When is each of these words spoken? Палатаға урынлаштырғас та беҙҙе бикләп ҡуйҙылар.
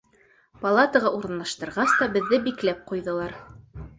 Палатаға 0.63 1.09
урынлаштырғас 1.17 1.93
та 2.01 2.09
беҙҙе 2.15 2.39
бикләп 2.49 2.79
ҡуйҙылар. 2.93 3.37